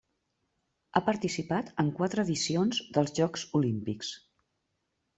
Ha 0.93 1.01
participat 1.09 1.69
en 1.85 1.93
quatre 2.01 2.25
edicions 2.29 2.83
dels 2.99 3.17
Jocs 3.23 3.47
Olímpics. 3.63 4.15